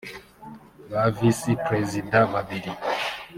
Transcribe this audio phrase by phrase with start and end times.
[0.91, 2.71] ba visi perezida babiri